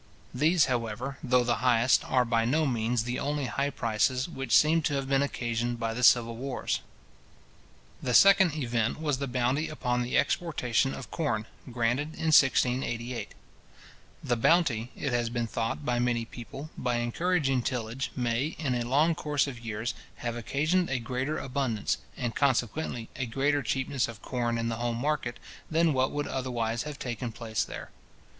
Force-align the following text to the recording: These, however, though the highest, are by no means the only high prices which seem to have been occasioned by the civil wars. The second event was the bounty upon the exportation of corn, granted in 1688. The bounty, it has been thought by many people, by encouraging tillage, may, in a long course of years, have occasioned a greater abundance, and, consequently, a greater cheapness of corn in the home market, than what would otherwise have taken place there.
These, 0.33 0.65
however, 0.65 1.19
though 1.23 1.43
the 1.43 1.57
highest, 1.61 2.03
are 2.05 2.25
by 2.25 2.43
no 2.43 2.65
means 2.65 3.03
the 3.03 3.19
only 3.19 3.45
high 3.45 3.69
prices 3.69 4.27
which 4.27 4.57
seem 4.57 4.81
to 4.81 4.95
have 4.95 5.07
been 5.07 5.21
occasioned 5.21 5.79
by 5.79 5.93
the 5.93 6.01
civil 6.01 6.35
wars. 6.35 6.79
The 8.01 8.15
second 8.15 8.55
event 8.55 8.99
was 8.99 9.19
the 9.19 9.27
bounty 9.27 9.69
upon 9.69 10.01
the 10.01 10.17
exportation 10.17 10.95
of 10.95 11.11
corn, 11.11 11.45
granted 11.71 12.15
in 12.15 12.33
1688. 12.33 13.35
The 14.23 14.35
bounty, 14.35 14.89
it 14.95 15.13
has 15.13 15.29
been 15.29 15.45
thought 15.45 15.85
by 15.85 15.99
many 15.99 16.25
people, 16.25 16.71
by 16.75 16.95
encouraging 16.95 17.61
tillage, 17.61 18.11
may, 18.15 18.55
in 18.57 18.73
a 18.73 18.87
long 18.89 19.13
course 19.13 19.45
of 19.45 19.59
years, 19.63 19.93
have 20.15 20.35
occasioned 20.35 20.89
a 20.89 20.97
greater 20.97 21.37
abundance, 21.37 21.99
and, 22.17 22.33
consequently, 22.33 23.09
a 23.15 23.27
greater 23.27 23.61
cheapness 23.61 24.07
of 24.07 24.23
corn 24.23 24.57
in 24.57 24.67
the 24.67 24.77
home 24.77 24.97
market, 24.97 25.39
than 25.69 25.93
what 25.93 26.11
would 26.11 26.25
otherwise 26.25 26.81
have 26.81 26.97
taken 26.97 27.31
place 27.31 27.63
there. 27.63 27.91